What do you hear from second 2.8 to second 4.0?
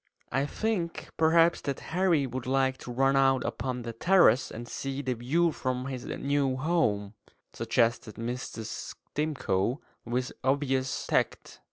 run out upon the